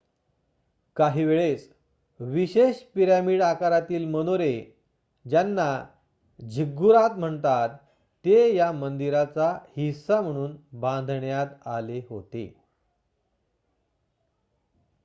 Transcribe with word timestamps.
काहीवेळेस 0.97 1.67
विशेष 2.19 2.77
पिरॅमिड 2.95 3.41
आकारातील 3.41 4.05
मनोरे 4.05 4.53
ज्यांना 5.25 5.67
झिग्गुरात 6.39 7.17
म्हणतात 7.17 7.77
ते 8.25 8.55
या 8.55 8.71
मंदिरांचा 8.71 9.51
हिस्सा 9.77 10.21
म्हणून 10.21 10.55
बांधण्यात 10.73 11.67
आले 11.67 12.01
होते 12.09 12.45